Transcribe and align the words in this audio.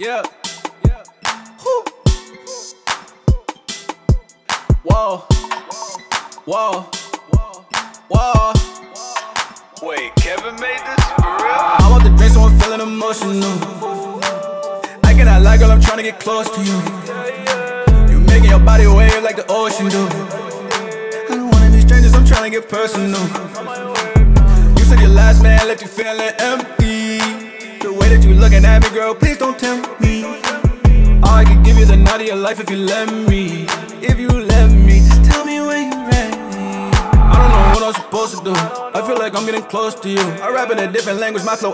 Yeah. 0.00 0.22
Whew. 1.60 1.84
Whoa. 4.82 5.18
Whoa. 6.46 6.86
Whoa. 8.08 8.52
Wait, 9.82 10.14
Kevin 10.16 10.54
made 10.54 10.80
this 10.86 11.04
for 11.04 11.20
real? 11.20 11.52
I 11.52 11.88
want 11.90 12.04
the 12.04 12.16
drink, 12.16 12.32
so 12.32 12.40
I'm 12.40 12.58
feeling 12.60 12.80
emotional. 12.80 13.58
I 15.04 15.12
cannot 15.12 15.42
lie, 15.42 15.58
girl, 15.58 15.70
I'm 15.70 15.82
trying 15.82 15.98
to 15.98 16.02
get 16.02 16.18
close 16.18 16.48
to 16.48 16.62
you. 16.64 16.80
You 18.10 18.20
making 18.20 18.48
your 18.48 18.58
body 18.58 18.86
wave 18.86 19.22
like 19.22 19.36
the 19.36 19.44
ocean 19.50 19.90
do. 19.90 20.06
I 20.08 21.26
don't 21.28 21.50
wanna 21.50 21.70
be 21.70 21.82
strangers, 21.82 22.14
I'm 22.14 22.24
trying 22.24 22.50
to 22.50 22.58
get 22.58 22.70
personal. 22.70 23.20
You 24.78 24.84
said 24.86 24.98
your 24.98 25.10
last 25.10 25.42
man 25.42 25.68
left 25.68 25.82
you 25.82 25.88
feeling 25.88 26.32
empty. 26.38 26.99
That 28.10 28.24
you 28.24 28.34
looking 28.34 28.64
at 28.64 28.82
me, 28.82 28.90
girl, 28.90 29.14
please 29.14 29.38
don't 29.38 29.56
tempt 29.56 30.00
me. 30.00 30.24
I 31.22 31.44
could 31.46 31.64
give 31.64 31.78
you 31.78 31.84
the 31.86 31.96
night 31.96 32.20
of 32.20 32.26
your 32.26 32.34
life 32.34 32.58
if 32.58 32.68
you 32.68 32.78
let 32.78 33.06
me. 33.08 33.66
If 34.02 34.18
you 34.18 34.28
let 34.28 34.72
me, 34.72 34.98
just 34.98 35.24
tell 35.30 35.44
me 35.44 35.60
when 35.60 35.92
you're 35.92 36.06
ready. 36.08 36.36
I 36.36 37.36
don't 37.38 37.50
know 37.52 37.86
what 37.86 37.94
I'm 37.94 38.02
supposed 38.02 38.36
to 38.38 38.42
do. 38.42 38.52
I 38.52 39.00
feel 39.06 39.16
like 39.16 39.36
I'm 39.36 39.46
getting 39.46 39.62
close 39.62 39.94
to 39.94 40.08
you. 40.08 40.18
I 40.42 40.50
rap 40.50 40.72
in 40.72 40.80
a 40.80 40.90
different 40.90 41.20
language, 41.20 41.44
my 41.44 41.54
flow. 41.54 41.72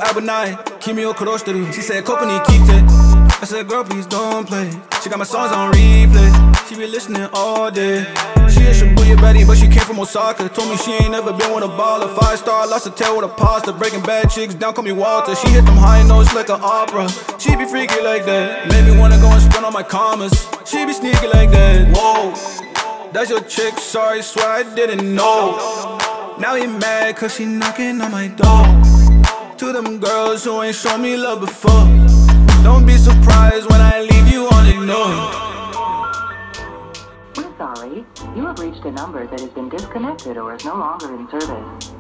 Kimi 0.79 1.07
o 1.07 1.15
Kuroshiteru. 1.15 1.73
She 1.73 1.81
said, 1.81 2.05
Kokoni 2.05 2.45
Kite. 2.45 2.96
I 3.39 3.45
said, 3.45 3.69
girl, 3.69 3.85
please 3.85 4.07
don't 4.07 4.49
play. 4.49 4.71
She 5.03 5.11
got 5.11 5.19
my 5.19 5.25
songs 5.25 5.53
on 5.53 5.71
replay. 5.75 6.69
She 6.69 6.75
be 6.75 6.87
listening 6.87 7.29
all 7.35 7.71
day. 7.71 8.05
She 8.49 8.65
a 8.65 8.73
Shibuya 8.73 9.21
Betty, 9.21 9.45
but 9.45 9.59
she 9.59 9.69
came 9.69 9.85
from 9.85 10.01
Osaka. 10.01 10.49
Told 10.49 10.71
me 10.71 10.77
she 10.79 10.93
ain't 10.93 11.11
never 11.11 11.35
been 11.35 11.55
with 11.55 11.63
a 11.63 11.69
baller. 11.69 12.09
Five 12.19 12.39
star, 12.39 12.67
lost 12.67 12.87
a 12.87 12.91
tail 12.91 13.15
with 13.15 13.27
a 13.27 13.29
pasta. 13.29 13.75
Breaking 13.75 14.01
bad 14.01 14.31
chicks 14.31 14.55
down, 14.55 14.73
call 14.73 14.85
me 14.85 14.93
Walter. 14.93 15.35
She 15.35 15.49
hit 15.51 15.67
them 15.67 15.77
high 15.77 16.03
notes 16.03 16.35
like 16.35 16.49
an 16.49 16.61
opera. 16.63 17.11
She 17.39 17.55
be 17.57 17.67
freaky 17.67 18.01
like 18.01 18.25
that. 18.25 18.69
Made 18.69 18.91
me 18.91 18.99
wanna 18.99 19.19
go 19.19 19.31
and 19.31 19.43
spend 19.43 19.67
all 19.67 19.71
my 19.71 19.83
commas. 19.83 20.49
She 20.65 20.87
be 20.87 20.95
sneaky 20.95 21.27
like 21.27 21.51
that. 21.51 21.95
Whoa. 21.95 22.33
That's 23.13 23.29
your 23.29 23.43
chick, 23.43 23.79
sorry, 23.79 24.23
swear 24.23 24.49
I 24.49 24.75
didn't 24.75 25.15
know. 25.15 25.99
Now 26.39 26.55
he 26.55 26.67
mad 26.67 27.17
cause 27.17 27.37
she 27.37 27.45
knocking 27.45 28.01
on 28.01 28.11
my 28.11 28.29
door. 28.29 28.65
To 29.59 29.73
them 29.73 30.01
girls 30.01 30.45
who 30.45 30.63
ain't 30.63 30.75
shown 30.75 31.03
me 31.03 31.19
love 31.19 31.41
before. 31.41 32.16
Don't 32.67 32.85
be 32.85 32.97
surprised 32.97 33.71
when 33.71 33.81
I 33.81 34.01
leave 34.01 34.27
you 34.27 34.49
on 34.49 34.67
ignore. 34.67 35.15
We're 37.37 37.57
sorry. 37.57 38.05
You 38.35 38.45
have 38.45 38.59
reached 38.59 38.85
a 38.85 38.91
number 38.91 39.25
that 39.25 39.39
has 39.39 39.51
been 39.51 39.69
disconnected 39.69 40.37
or 40.37 40.53
is 40.57 40.65
no 40.65 40.75
longer 40.75 41.15
in 41.15 41.31
service. 41.31 41.93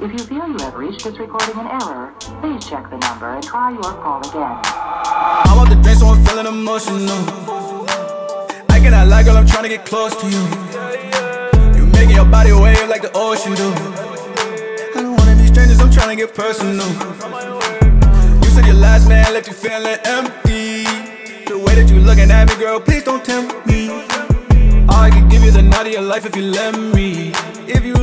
If 0.00 0.12
you 0.12 0.20
feel 0.20 0.46
you 0.46 0.58
have 0.60 0.76
reached 0.76 1.02
this 1.02 1.18
recording 1.18 1.58
in 1.58 1.66
error, 1.66 2.14
please 2.40 2.64
check 2.64 2.88
the 2.88 2.98
number 2.98 3.34
and 3.34 3.42
try 3.42 3.72
your 3.72 3.82
call 3.82 4.20
again. 4.20 4.60
I 4.62 5.52
want 5.56 5.70
the 5.70 5.82
drink, 5.82 5.98
so 5.98 6.06
I'm 6.06 6.24
feeling 6.24 6.46
emotional. 6.46 7.18
I 8.70 8.78
cannot 8.78 9.08
lie, 9.08 9.24
girl, 9.24 9.36
I'm 9.36 9.46
trying 9.48 9.64
to 9.64 9.70
get 9.70 9.84
close 9.84 10.14
to 10.22 10.26
you. 10.30 10.44
You 11.74 11.84
making 11.86 12.14
your 12.14 12.26
body 12.26 12.52
wave 12.52 12.88
like 12.88 13.02
the 13.02 13.10
ocean 13.12 13.54
do. 13.56 13.74
I 14.94 15.02
don't 15.02 15.16
wanna 15.16 15.34
be 15.34 15.48
strangers, 15.48 15.80
I'm 15.80 15.90
trying 15.90 16.16
to 16.16 16.26
get 16.26 16.32
personal. 16.32 17.91
Said 18.52 18.66
your 18.66 18.74
last 18.74 19.08
man 19.08 19.32
left 19.32 19.46
you 19.48 19.54
feeling 19.54 19.96
empty. 20.04 20.84
The 21.46 21.56
way 21.56 21.74
that 21.74 21.88
you 21.88 22.00
looking 22.00 22.30
at 22.30 22.48
me, 22.48 22.56
girl, 22.56 22.80
please 22.80 23.02
don't 23.02 23.24
tempt 23.24 23.66
me. 23.66 23.88
I 24.90 25.08
could 25.10 25.30
give 25.30 25.42
you 25.42 25.50
the 25.50 25.62
night 25.62 25.86
of 25.86 25.92
your 25.94 26.02
life 26.02 26.26
if 26.26 26.36
you 26.36 26.42
let 26.42 26.78
me. 26.78 27.32
If 27.66 27.82
you 27.82 28.01